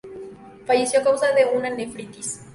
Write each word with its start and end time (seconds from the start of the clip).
Falleció 0.65 0.99
a 0.99 1.03
causa 1.03 1.31
de 1.35 1.45
una 1.55 1.69
nefritis. 1.69 2.39